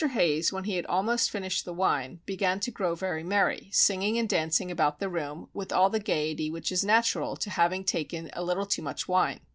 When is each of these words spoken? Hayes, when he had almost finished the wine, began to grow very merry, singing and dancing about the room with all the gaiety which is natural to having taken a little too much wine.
Hayes, 0.13 0.51
when 0.51 0.63
he 0.63 0.77
had 0.77 0.85
almost 0.87 1.29
finished 1.29 1.63
the 1.63 1.71
wine, 1.75 2.21
began 2.25 2.59
to 2.61 2.71
grow 2.71 2.95
very 2.95 3.23
merry, 3.23 3.69
singing 3.71 4.17
and 4.17 4.27
dancing 4.27 4.71
about 4.71 4.99
the 4.99 5.07
room 5.09 5.47
with 5.53 5.71
all 5.71 5.91
the 5.91 5.99
gaiety 5.99 6.49
which 6.49 6.71
is 6.71 6.83
natural 6.83 7.35
to 7.35 7.51
having 7.51 7.83
taken 7.83 8.27
a 8.33 8.43
little 8.43 8.65
too 8.65 8.81
much 8.81 9.07
wine. 9.07 9.41